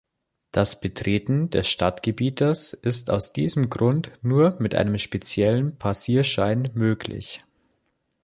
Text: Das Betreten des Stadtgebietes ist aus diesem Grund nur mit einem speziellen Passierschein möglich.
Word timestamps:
Das 0.51 0.79
Betreten 0.81 1.51
des 1.51 1.67
Stadtgebietes 1.67 2.73
ist 2.73 3.11
aus 3.11 3.33
diesem 3.33 3.69
Grund 3.69 4.09
nur 4.23 4.55
mit 4.59 4.73
einem 4.73 4.97
speziellen 4.97 5.77
Passierschein 5.77 6.71
möglich. 6.73 7.43